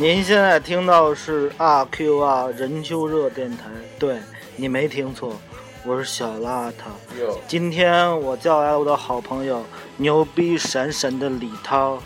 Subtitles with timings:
[0.00, 3.64] 您现在听到是阿 Q 啊任秋热电台，
[3.98, 4.16] 对
[4.54, 5.36] 你没听错，
[5.84, 7.34] 我是小邋遢。
[7.48, 9.66] 今天我叫来了我的好朋友
[9.96, 12.00] 牛逼闪闪的李涛，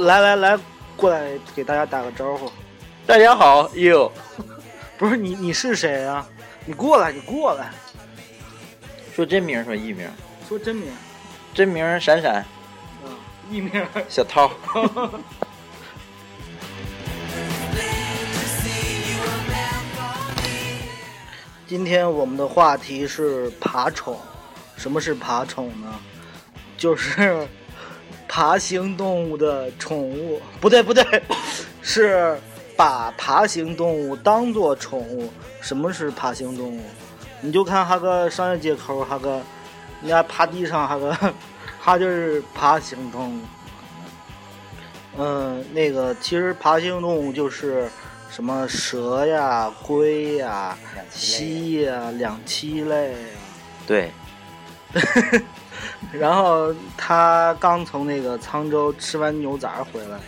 [0.00, 0.58] 来来来，
[0.96, 2.50] 过来给大家打个招呼。
[3.06, 4.10] 大家好，哟，
[4.98, 6.26] 不是你你是谁啊？
[6.64, 7.70] 你过来，你过来，
[9.14, 10.10] 说真名说艺名，
[10.48, 10.92] 说真名。
[11.54, 12.44] 真名闪闪，
[13.04, 13.10] 嗯，
[13.48, 13.86] 艺名。
[14.08, 14.50] 小涛。
[21.72, 24.14] 今天我们的话题是爬宠。
[24.76, 25.98] 什么是爬宠呢？
[26.76, 27.48] 就是
[28.28, 30.38] 爬行动物的宠物。
[30.60, 31.02] 不对不对，
[31.80, 32.38] 是
[32.76, 35.32] 把爬行动物当做宠物。
[35.62, 36.82] 什么是爬行动物？
[37.40, 39.40] 你就看那个商业街口，那个
[40.02, 41.34] 人家爬地上，那个
[41.82, 43.40] 他就是爬行动物。
[45.16, 47.88] 嗯，那个其实爬行动物就是
[48.34, 50.74] 什么蛇呀、龟呀、
[51.10, 53.18] 蜥呀、两栖类啊。
[53.86, 54.10] 对，
[56.10, 60.18] 然后他刚从那个沧州吃完牛杂回来，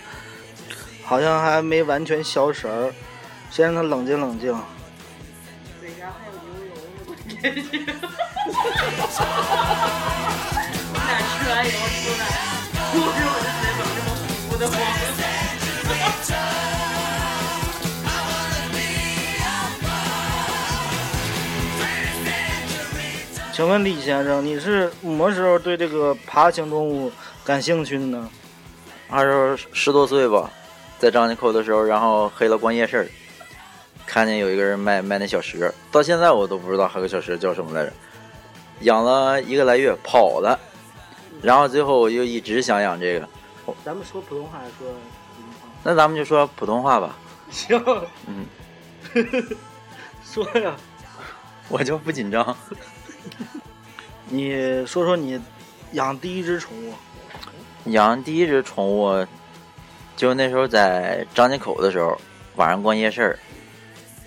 [1.03, 2.93] 好像还没完全消食儿，
[3.51, 4.55] 先让他冷静冷静。
[5.81, 7.63] 嘴上还有牛油呢，关键是。
[10.93, 12.23] 我俩吃完以后出来，
[12.93, 14.09] 不是我的嘴怎么这么
[14.51, 14.77] 糊的慌？
[23.55, 27.13] 请问李先生，你是什么时候对这个爬行动物
[27.45, 28.29] 感兴趣的呢？
[29.09, 30.51] 那时候十多岁吧，
[30.99, 33.09] 在张家口的时候，然后黑了逛夜市，
[34.05, 37.93] 看见有一个人卖卖那小蛇，到现在我都不知道那个小蛇叫什么来着，
[38.81, 40.59] 养了一个来月跑了，
[41.41, 43.29] 然后最后我就一直想养这个，
[43.85, 45.69] 咱们说普通话还是说普通话？
[45.85, 47.17] 那咱们就说普通话吧，
[47.53, 47.81] 行，
[48.27, 48.45] 嗯，
[50.25, 50.75] 说呀，
[51.69, 52.45] 我就不紧张。
[54.29, 55.41] 你说说你
[55.93, 56.93] 养第一只宠物。
[57.91, 59.27] 养第一只宠物，
[60.17, 62.19] 就那时候在张家口的时候，
[62.57, 63.39] 晚上逛夜市儿，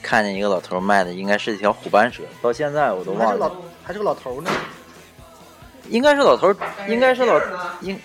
[0.01, 4.51] 看见一个老头卖的，应该是一条虎斑蛇，到现在我都还是老忘了，还是个老头呢？
[5.89, 6.53] 应该是老头，
[6.87, 7.41] 应该是老
[7.81, 7.99] 应，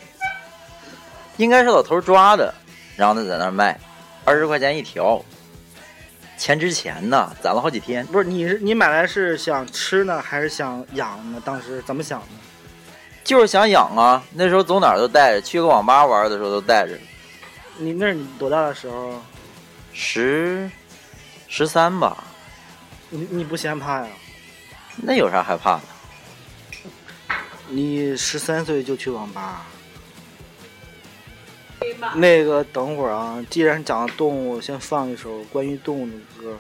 [1.37, 2.55] 应该是老头抓的，
[2.97, 3.79] 然后他在那儿卖，
[4.25, 5.23] 二十块钱一条，
[6.43, 8.05] 钱值钱呢，攒了好几天。
[8.07, 11.41] 不是，你是你买来是想吃呢，还是想养呢？
[11.45, 12.27] 当时怎么想的？
[13.23, 16.99] 就是想养啊，那时候走哪儿都带着，去个网吧玩的时候都带着，
[17.79, 19.23] 你那是你多大的时候？
[19.93, 20.69] 十
[21.47, 22.25] 十三吧，
[23.09, 24.09] 你你不嫌怕呀？
[24.97, 25.83] 那有啥害怕的？
[27.69, 29.65] 你十三岁就去网吧？
[32.15, 36.59] 那个等会儿啊，既然讲了动物，先放一首关于动物的歌，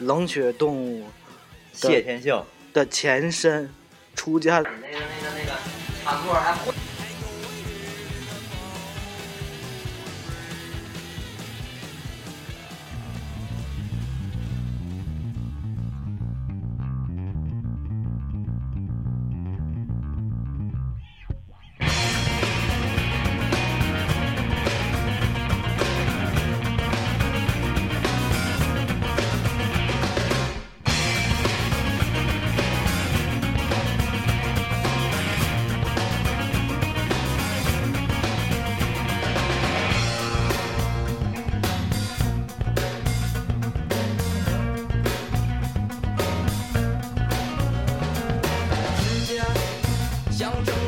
[0.04, 1.06] 《冷血动物
[1.72, 2.46] 谢天笑。
[2.72, 3.64] 的前身》，
[4.14, 4.58] 出家。
[4.58, 4.98] 那个那个
[5.38, 5.52] 那个，
[6.04, 6.52] 插座还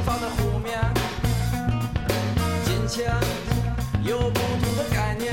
[0.05, 0.79] 方的湖面，
[2.67, 3.11] 金钱
[4.03, 5.33] 有不同的概念，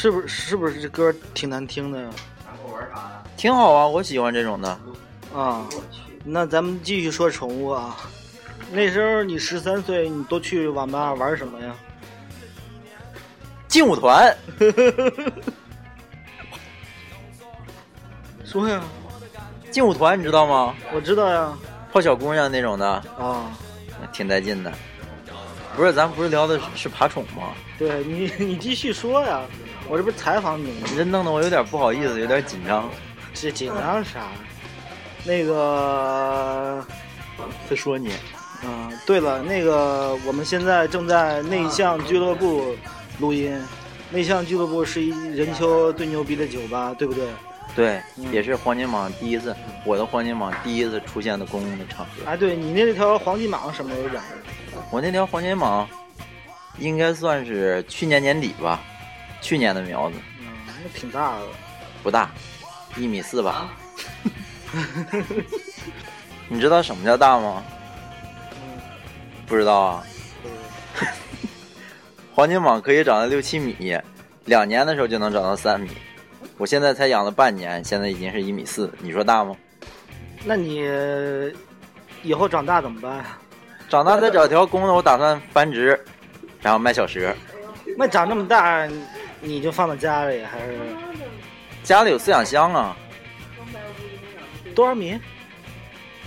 [0.00, 2.08] 是不是是不是这歌挺难听的呀？
[3.36, 4.78] 挺好啊，我喜欢这种的。
[5.34, 5.66] 啊，
[6.22, 7.96] 那咱们继续说宠物啊。
[8.70, 11.74] 那时候你十三岁，你都去网吧玩什么呀？
[13.66, 14.32] 劲舞团，
[18.44, 18.80] 说呀，
[19.72, 20.76] 劲舞团你知道吗？
[20.94, 21.52] 我知道呀。
[21.92, 22.86] 泡小姑娘那种的，
[23.18, 23.50] 啊，
[24.12, 24.72] 挺带劲的。
[25.74, 27.48] 不是，咱不是聊的是是爬宠吗？
[27.76, 29.40] 对你，你继续说呀。
[29.88, 30.86] 我这不是采访你吗？
[30.90, 32.88] 你这弄得我有点不好意思，有点紧张。
[33.34, 34.26] 这紧张啥？
[35.24, 36.84] 那个，
[37.68, 38.10] 在说你，
[38.62, 42.76] 啊，对了，那个我们现在正在内向俱乐部
[43.18, 43.58] 录音。
[44.10, 47.26] 内向俱乐部是一任丘最牛逼的酒吧，对不对？
[47.76, 52.12] 对，嗯也是黄金蟒第一次，我的黄金蟒第一次出现的公共的场合。
[52.24, 54.82] 哎，对你那条黄金蟒什么时候养的？
[54.90, 55.84] 我那条黄金蟒，
[56.78, 58.80] 应该算是去年年底吧，
[59.40, 60.46] 去年的苗子，嗯，
[60.82, 61.46] 那挺大的。
[62.02, 62.30] 不大，
[62.96, 63.70] 一米四吧。
[66.48, 67.62] 你知道什么叫大吗？
[68.52, 68.80] 嗯，
[69.46, 70.04] 不知道啊。
[72.34, 73.98] 黄金蟒可以长到六七米，
[74.44, 75.90] 两年的时候就能长到三米。
[76.56, 79.56] 我现在才养了半年，现在已经是一米四，你说大吗？
[80.44, 80.84] 那你
[82.22, 83.24] 以后长大怎么办？
[83.88, 85.98] 长大再找条公的，我打算繁殖，
[86.60, 87.34] 然后卖小蛇。
[87.96, 88.86] 那长这么大，
[89.40, 90.78] 你就放在家里还是
[91.82, 92.96] 家里有饲养箱啊。
[94.74, 95.18] 多少米？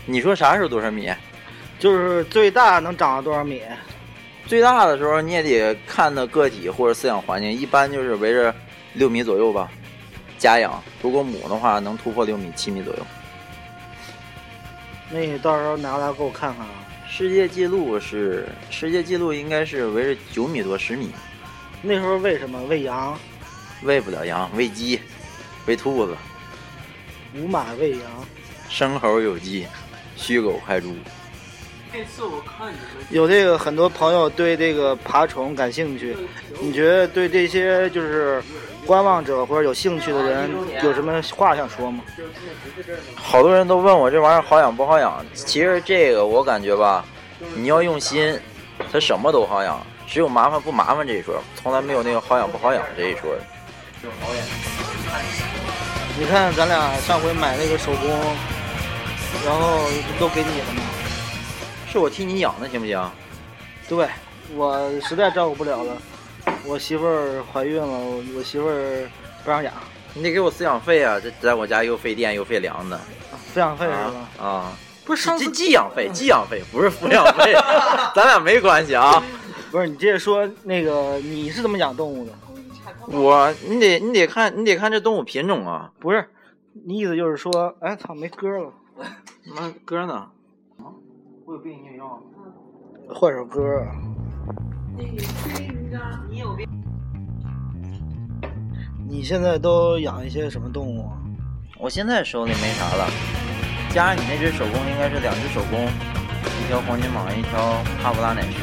[0.05, 1.11] 你说啥时候多少米？
[1.79, 3.61] 就是最大能长到多少米？
[4.47, 8.53] 最大的时候你也得看的个体或者饲养环境，一般就是围着
[8.93, 9.71] 六米左右吧。
[10.37, 13.05] 家养，如果母的话能突破六米、七米左右。
[15.09, 16.71] 那你到时候拿来给我看看啊。
[17.07, 21.11] 世界纪录是世界纪录应该是围着九米多、十米。
[21.81, 22.61] 那时候喂什么？
[22.69, 23.17] 喂羊，
[23.81, 24.99] 喂不了羊，喂鸡，
[25.65, 26.15] 喂兔子，
[27.35, 28.01] 五马喂羊。
[28.69, 29.65] 生猴有鸡，
[30.15, 30.93] 虚狗害猪。
[31.91, 36.15] 这次我看你们有这个很多朋友对这个爬虫感兴趣，
[36.61, 38.41] 你觉得对这些就是
[38.85, 40.49] 观望者或者有兴趣的人
[40.83, 42.03] 有什么话想说吗？
[43.15, 47.03] 好多人都问我这玩意儿好养不好养，其实这个我感觉吧，
[47.55, 48.39] 你要用心，
[48.89, 53.33] 它什么都好养，只有麻烦不麻烦这一说，从来没有那个好养不好养这一说。
[54.03, 54.45] 就好养
[56.19, 58.09] 你看咱俩上回买那个手工，
[59.45, 59.87] 然后
[60.19, 60.83] 都给你了吗？
[61.89, 63.11] 是我替你养的，行不行？
[63.87, 64.05] 对，
[64.53, 65.95] 我实在照顾不了了，
[66.65, 69.09] 我媳妇儿怀孕了，我我媳妇儿
[69.45, 69.73] 不让养，
[70.13, 71.17] 你得给我饲养费啊！
[71.23, 72.99] 这在我家又费电又费粮的
[73.55, 74.45] 抚养费是吧？
[74.45, 74.73] 啊！
[75.05, 77.53] 不是上次这寄养费，寄养费不是抚养费，
[78.13, 79.23] 咱俩没关系啊。
[79.71, 82.33] 不是你接着说那个你是怎么养动物的？
[83.07, 85.91] 我你得你得看你得看这动物品种啊。
[85.97, 86.29] 不是，
[86.85, 88.73] 你意思就是说，哎操，没歌了，
[89.55, 90.13] 妈歌呢？
[90.13, 90.31] 啊
[91.45, 92.21] 我有病你也要？
[93.13, 93.95] 换首歌啊。
[96.29, 96.67] 你有病？
[99.07, 101.17] 你现在都养一些什么动物啊？
[101.79, 103.09] 我现在手里没啥了，
[103.89, 108.57] 加上你那只手工应该是两只手工，一条黄金蟒，一条帕布拉奶蛇，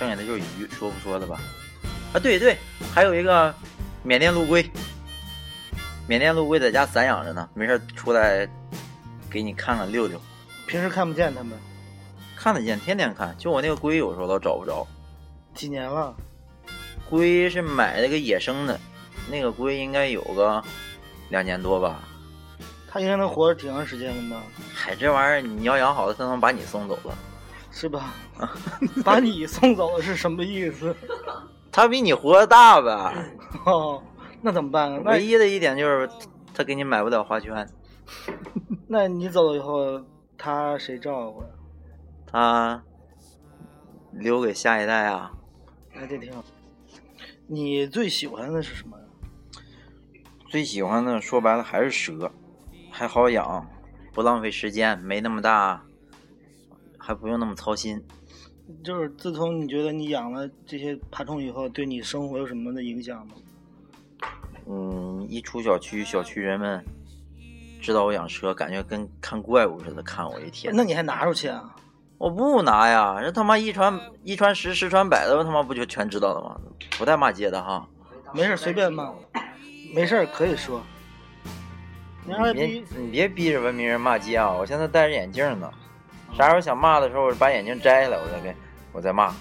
[0.00, 1.38] 剩下的就是鱼，说不说的吧？
[2.14, 2.56] 啊，对对，
[2.94, 3.54] 还有一个
[4.02, 4.66] 缅甸陆龟，
[6.08, 8.48] 缅甸陆龟在家散养着呢，没事出来
[9.30, 10.18] 给你看看溜溜，
[10.66, 11.52] 平时看不见它们，
[12.34, 14.86] 看得见，天天看，就我那个龟有时候都找不着，
[15.54, 16.16] 几年了？
[17.10, 18.80] 龟是买了个野生的，
[19.30, 20.64] 那个龟应该有个
[21.28, 22.00] 两年多吧。
[22.90, 24.42] 它应该能活着挺长时间的吧？
[24.74, 27.14] 嗨，这玩意儿你要养好了，它能把你送走了。
[27.70, 28.12] 是吧？
[29.04, 30.94] 把你送走了是什么意思？
[31.72, 33.32] 他比你活得大呗。
[33.64, 34.02] 哦，
[34.42, 35.02] 那怎么办啊？
[35.06, 36.08] 唯一的一点就是，
[36.52, 37.68] 他给你买不了花圈，
[38.88, 40.02] 那你走了以后，
[40.36, 41.48] 他谁照顾呀？
[42.26, 42.82] 他
[44.12, 45.32] 留给下一代啊。
[45.94, 46.44] 那这挺好。
[47.46, 49.04] 你最喜欢的是什么呀？
[50.48, 52.32] 最喜欢的说白了还是蛇，
[52.90, 53.64] 还好养，
[54.12, 55.84] 不浪费时间，没那么大，
[57.10, 58.00] 还不用那么操心。
[58.84, 63.32] 就是自从你觉得你养了这些爬虫以后，对你生活有什么的影响吗？
[64.68, 66.84] 嗯，一出小区，小区人们
[67.82, 70.72] 知道我养蛇，感觉跟看怪物似的看我一天。
[70.72, 71.74] 那你还拿出去啊？
[72.16, 76.60] 我不拿呀，这他妈一传一传十，十传百的，他妈不就全知道了吗？
[76.96, 77.88] 不带骂街的哈。
[78.32, 79.12] 没事，随便骂，
[79.92, 80.80] 没事可以说。
[82.24, 84.52] 你别逼，你别逼着文明人骂街啊！
[84.52, 85.68] 我现在戴着眼镜呢，
[86.36, 88.54] 啥时候想骂的时候，我把眼镜摘下来，我再给
[88.92, 89.34] 我再骂。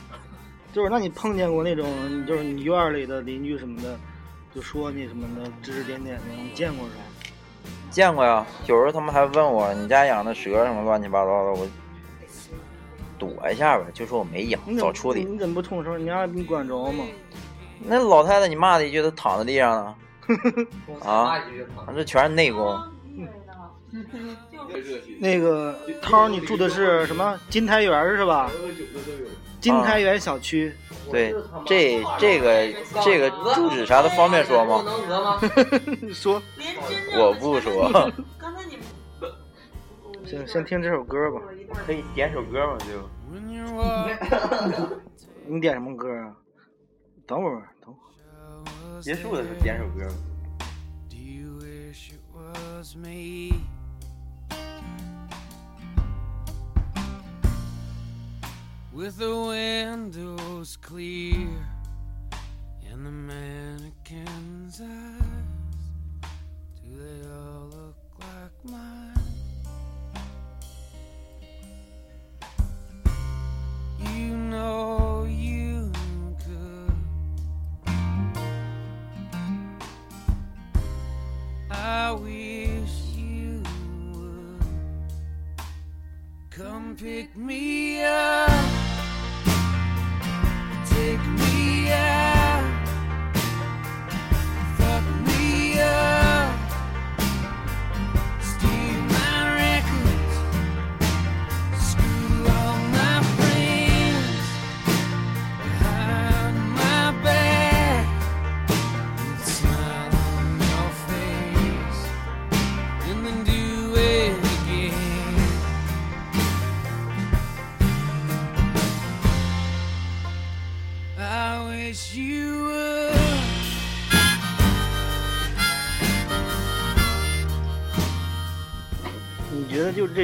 [0.74, 1.88] 就是那你碰见过那种，
[2.25, 3.98] 就是你院儿里的邻居什么的，
[4.53, 7.01] 就说你什么的指指点点的，你见过是吧？
[7.89, 11.67] 见过呀，有时候他们还问我你家养的蛇什么乱七八糟的，我
[13.17, 15.24] 躲一下呗，就说我没养早处理。
[15.24, 15.98] 你怎么不冲手？
[15.98, 17.03] 你家你管着吗？
[17.81, 19.96] 那老太太你骂她一句，她躺在地上呢，
[21.03, 21.41] 啊，
[21.96, 22.79] 这全是内功。
[25.19, 28.51] 那个涛儿，你住的是什么金台园是吧？
[29.60, 30.74] 金台园小区。
[31.12, 31.34] 对，
[31.65, 32.72] 这这个
[33.03, 34.84] 这个住址啥的方便说吗？
[36.13, 36.41] 说，
[37.17, 38.12] 我不说，
[40.25, 41.41] 先先听这首歌吧。
[41.86, 42.77] 可以点首歌吗？
[42.79, 43.10] 就
[45.48, 46.31] 你点什么歌啊？
[47.25, 49.01] 等会儿，等会儿。
[49.01, 50.08] 结束的时候点首歌。
[59.00, 61.48] With the windows clear
[62.91, 65.19] and the mannequin's eyes,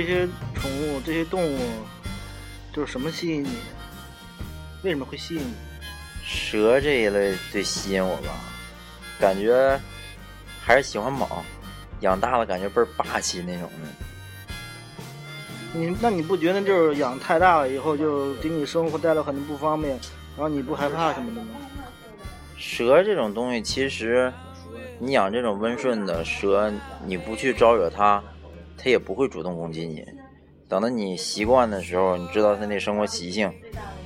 [0.06, 1.60] 这些宠物、这些动物，
[2.72, 3.50] 就是什么吸引你？
[4.84, 5.54] 为什么会吸引你？
[6.24, 8.30] 蛇这一类最吸引我吧，
[9.20, 9.80] 感觉
[10.62, 11.28] 还是喜欢蟒，
[12.02, 13.90] 养大了感觉倍儿霸气那种的。
[15.74, 19.92] 你那你不觉得就是养太大了以后，就给你生活带来很多不方便，
[20.38, 21.50] 然后你不害怕什么的吗？
[22.58, 24.32] 蛇这种东西，其实
[25.00, 26.72] 你养这种温顺的蛇，
[27.06, 28.24] 你不去招惹它，
[28.78, 30.06] 它也不会主动攻击你。
[30.68, 33.52] 等到你习惯的时候，你知道它那生活习性，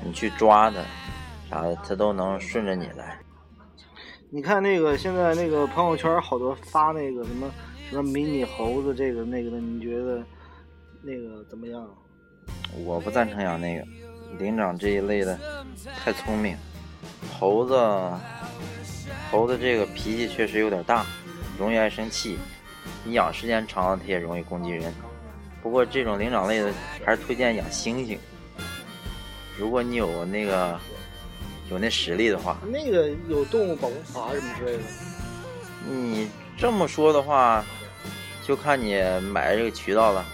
[0.04, 0.78] 你去抓它，
[1.50, 3.18] 啥的，它都能顺着你来。
[4.30, 7.50] 你看那个现在那个朋友圈好多发那个什么
[7.90, 10.24] 什么迷你猴子这个那个的，你觉得
[11.02, 11.88] 那个怎么样？
[12.84, 13.84] 我不赞成养那个
[14.38, 15.40] 灵长这一类的，
[16.04, 16.56] 太聪明。
[17.40, 17.76] 猴子，
[19.32, 21.06] 猴子这个脾气确实有点大，
[21.58, 22.38] 容易爱生气。
[23.04, 24.94] 你养时间长了，它也容易攻击人。
[25.62, 26.72] 不过这种灵长类的，
[27.06, 28.18] 还是推荐养猩猩。
[29.58, 30.80] 如果你有那个
[31.70, 34.84] 有那实力的话，那个有动物保护法什么之类的。
[35.90, 37.64] 你这么说的话，
[38.46, 40.26] 就看你买这个渠道了。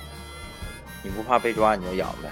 [1.04, 2.30] 你不怕被抓，你就养呗。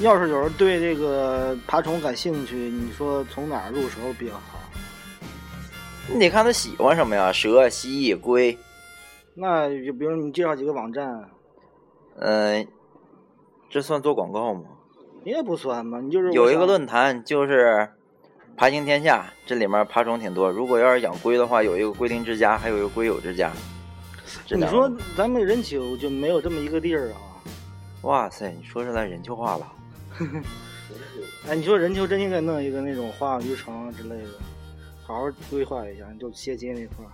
[0.00, 4.60] 要是有人对这个爬虫感兴趣，你说从哪儿入手比较好？
[6.08, 8.56] 你得看他喜欢什么呀，蛇、蜥蜴、龟。
[9.40, 11.30] 那就比如你介绍几个网站，
[12.18, 12.62] 呃，
[13.70, 14.64] 这算做广告吗？
[15.24, 15.98] 应该不算吧？
[15.98, 17.88] 你就是有一个论坛就是
[18.54, 20.50] “爬行天下”，这里面爬虫挺多。
[20.50, 23.50] 如果要是养龟的话，有一个龟灵之家，还有一个龟友之家。
[24.50, 27.16] 你说咱们人丘就没有这么一个地儿啊？
[28.02, 29.72] 哇塞，你说出来人丘化了。
[31.48, 34.32] 哎，你说人丘真应该弄一个那种花鸟鱼城啊之类的，
[35.02, 37.10] 好好规划一下，你就接接那块儿。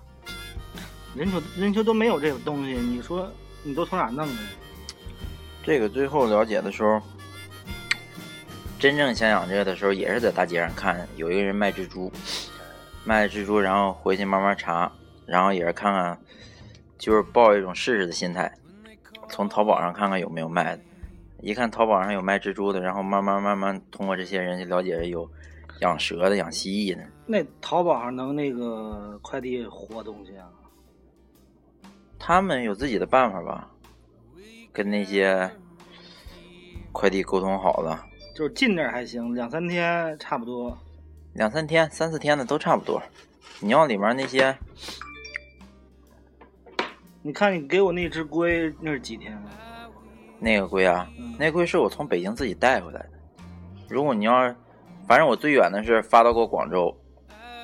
[1.17, 3.31] 任丘任丘都没有这个东西，你说
[3.63, 4.43] 你都从哪弄的？
[5.65, 7.01] 这个最后了解的时候，
[8.79, 12.13] 真正想养这个的时候，也是在大街上看有一个人卖蜘蛛，
[13.03, 14.93] 卖蜘蛛，然后回去慢慢查，
[15.25, 16.21] 然后也是看看，
[16.99, 18.53] 就是抱一种试试的心态，
[19.31, 20.83] 从淘宝上看看有没有卖的。
[21.41, 25.29] 一看淘宝上有卖蜘蛛的，然后慢慢慢慢通过这些人去了解有
[25.81, 27.03] 养蛇的、养蜥蜴的。
[27.27, 30.47] 那淘宝上能那个快递活东西啊？
[32.27, 33.71] 他们有自己的办法吧，
[34.73, 35.49] 跟那些
[36.91, 38.05] 快递沟通好了，
[38.35, 40.77] 就是近点还行，两三天差不多。
[41.35, 43.01] 两三天、三四天的都差不多。
[43.61, 44.59] 你要里面那些，
[47.23, 49.89] 你看你给我那只龟，那是几天啊？
[50.41, 53.11] 那个龟啊，那龟是我从北京自己带回来的。
[53.89, 54.57] 如果你要是
[55.07, 56.93] 反正我最远的是发到过广州，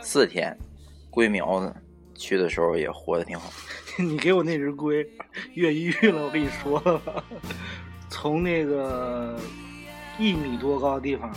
[0.01, 0.57] 四天，
[1.11, 1.75] 龟苗子
[2.15, 3.51] 去的时候也活得挺好。
[3.99, 5.07] 你给我那只龟
[5.55, 7.01] 越狱了，我跟你说
[8.09, 9.39] 从那个
[10.19, 11.31] 一米多高的地方，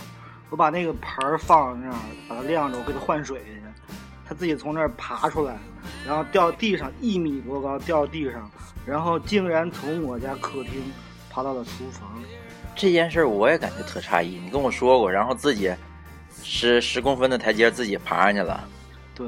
[0.49, 1.95] 我把那个盆儿放那儿，
[2.29, 3.61] 把它晾着，我给它换水去，
[4.25, 5.57] 它自己从那儿爬出来，
[6.05, 8.49] 然后掉地上一米多高，掉地上，
[8.85, 10.81] 然后竟然从我家客厅
[11.29, 12.21] 爬到了厨房。
[12.75, 15.73] 这件事儿我也感觉特诧异，你跟我说过，然后自己
[16.43, 18.67] 十十公分的台阶自己爬上去了。
[19.13, 19.27] 对，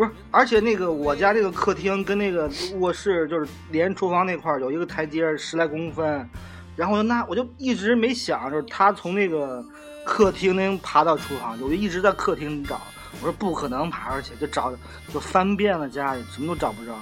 [0.00, 6.26] 不是，而且那个我家这个客厅跟那个卧室就是连厨房那块儿有一个台阶十来公分，
[6.74, 9.62] 然后就那我就一直没想，就是他从那个
[10.06, 12.80] 客厅能爬到厨房，我就一直在客厅找，
[13.20, 14.72] 我说不可能爬上去，就找
[15.12, 16.98] 就翻遍了家里，什么都找不着。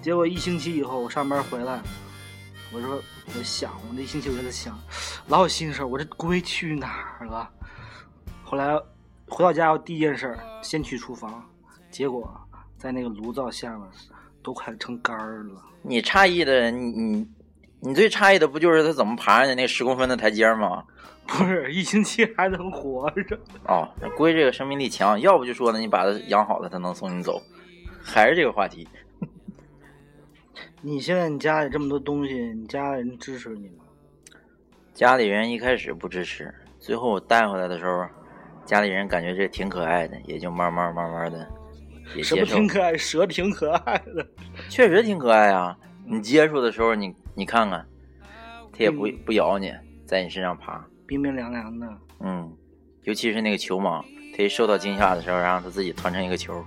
[0.00, 1.82] 结果一星期以后我上班回来，
[2.72, 3.02] 我说
[3.36, 4.78] 我想，我那一星期我就在想，
[5.26, 7.50] 老有心事，我这龟去哪儿了？
[8.44, 8.80] 后来
[9.26, 11.44] 回到家，我第一件事先去厨房，
[11.90, 12.30] 结果
[12.76, 13.86] 在那个炉灶下面
[14.42, 15.62] 都快成干儿了。
[15.82, 17.28] 你诧异的，你你
[17.80, 20.84] 你最诧异的不就是他怎么爬上去那十公分的台阶吗？
[21.26, 23.38] 不是一星期还能活着？
[23.68, 27.40] 哦，那龟这个生命力强，要不就说呢，你把它养好了，它能送你走。
[28.02, 28.88] 还是这个话题，
[30.82, 33.84] 你现在你家里这么多东西，你家里人支持你吗？
[34.94, 38.06] 家里人一开始不支持，最后我带回来的时候，
[38.64, 41.46] 家里人感觉这挺可爱的，也就慢慢慢慢的
[42.14, 42.66] 也什么接受挺。
[42.66, 42.96] 可爱？
[42.96, 44.26] 蛇挺可爱的。
[44.68, 45.76] 确实挺可爱啊！
[46.06, 47.86] 你接触的时候，你你看看，
[48.72, 49.72] 它也不嗯不咬你，
[50.06, 50.84] 在你身上爬。
[51.06, 51.86] 冰冰凉凉的。
[52.20, 52.52] 嗯，
[53.04, 54.04] 尤其是那个球蟒，
[54.36, 56.64] 它一受到惊吓的时候，然后它自己团成一个球。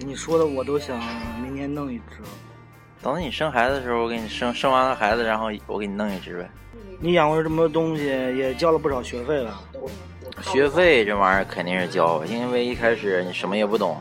[0.00, 0.98] 你说的我都想
[1.42, 2.22] 明年弄一只。
[3.02, 6.50] 等你生孩子的时候，我给你生生完了孩子，然后我给你弄一只呗。
[7.00, 9.60] 你养过这么多东西，也交了不少学费了。
[10.42, 14.00] 学费这玩意儿肯定是交，因为一开始你什么也不懂，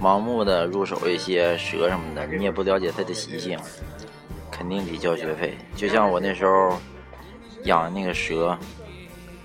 [0.00, 3.58] 盲目的入手一些蛇什么的，你也不了解它的习性，
[4.50, 5.56] 肯定得交学费。
[5.76, 6.80] 就像我那时候
[7.64, 8.58] 养那个蛇，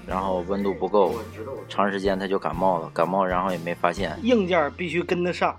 [0.07, 1.15] 然后温度不够，
[1.67, 4.17] 长时间它就感冒了，感冒然后也没发现。
[4.23, 5.55] 硬件必须跟得上。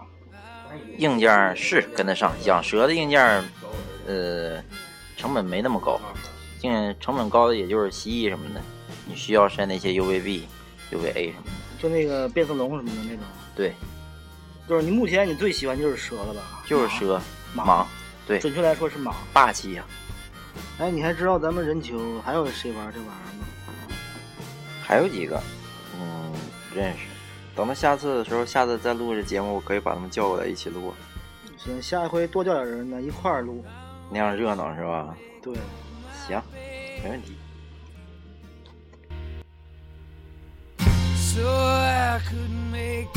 [0.99, 3.21] 硬件是跟得上，养蛇的硬件，
[4.07, 4.63] 呃，
[5.17, 6.01] 成本没那么高，
[6.59, 8.61] 净成本高的也就是蜥蜴什么的，
[9.07, 10.43] 你需要筛那些 UVB、
[10.91, 11.83] UVA 什么的。
[11.83, 13.21] 就那个变色龙什么的那种，
[13.55, 13.73] 对，
[14.69, 16.63] 就是你目前你最喜欢就是蛇了吧？
[16.67, 17.21] 就是蛇、
[17.55, 17.87] 蟒蟒，
[18.27, 19.13] 对，准确来说是蟒。
[19.33, 19.85] 霸气呀、
[20.79, 23.47] 哎，你还知道咱们人球还有谁玩这玩意儿吗？
[24.83, 25.41] 还有几个，
[25.99, 26.33] 嗯，
[26.69, 26.99] 不认识。
[27.55, 30.93] 等到下次的时候，下次再录这节目，我可以把他们叫过来一起录，
[31.57, 33.65] 行，下一回多叫点人呢，一块儿录。
[34.11, 35.17] 那样热闹是吧？
[35.43, 35.55] 对，
[36.27, 36.43] 行，
[37.03, 37.37] 没问题。
[41.17, 43.09] So I couldn't make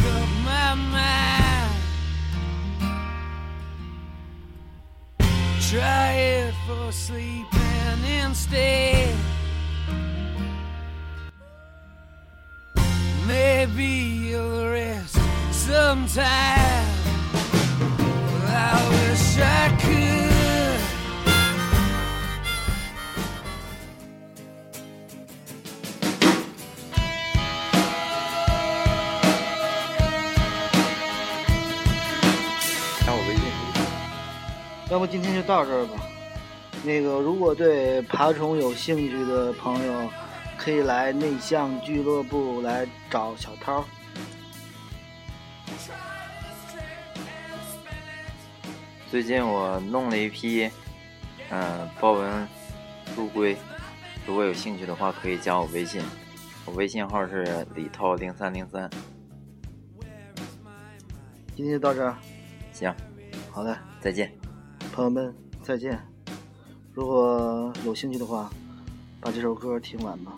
[5.70, 9.16] Try for sleeping instead.
[13.28, 15.20] Maybe you'll rest
[15.52, 16.88] sometime.
[18.48, 20.19] I wish I could.
[33.10, 33.44] 加我微信。
[34.92, 36.00] 要不今天就到这儿吧。
[36.84, 40.08] 那个，如果对爬虫有兴趣的朋友，
[40.56, 43.84] 可以来内向俱乐部来找小涛。
[49.10, 50.70] 最近我弄了一批，
[51.50, 52.48] 嗯、豹纹
[53.18, 53.58] 陆龟，
[54.28, 56.00] 如果有兴趣的话，可以加我微信，
[56.64, 58.88] 我微信号是李涛零三零三。
[61.56, 62.16] 今天就到这儿，
[62.80, 62.96] 行，
[63.52, 64.32] 好的，再见。
[64.94, 66.00] 朋友们再见。
[66.94, 68.50] 如果有兴趣的话，
[69.20, 70.32] 把这首歌听完吧。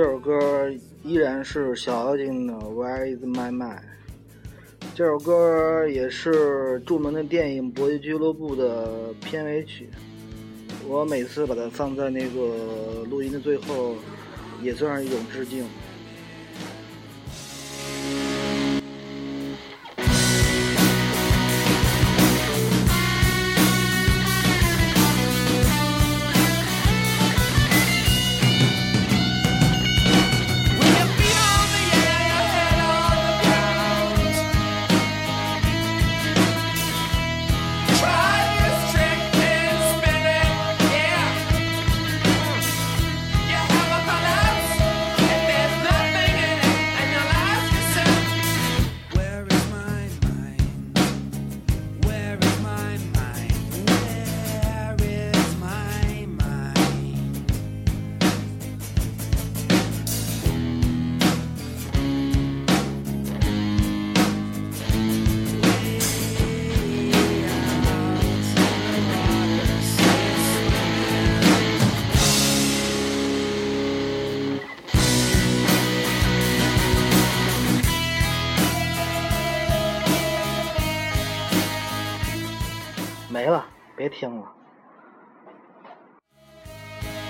[0.00, 0.66] 这首歌
[1.04, 3.76] 依然是小妖精的《Where Is My Mind》。
[4.94, 9.90] 这首歌也是著名的电影《搏击俱乐部》的片尾曲。
[10.88, 13.94] 我每次把它放在那个录音的最后，
[14.62, 15.66] 也算是一种致敬。